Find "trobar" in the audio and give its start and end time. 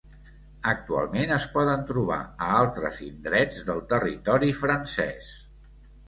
1.91-2.17